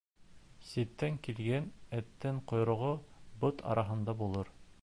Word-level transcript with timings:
Ситтән 0.69 1.19
килгән 1.27 1.69
эттең 1.99 2.41
ҡойроғо 2.53 2.91
бот 3.45 3.65
араһында 3.75 4.21
булыр. 4.25 4.55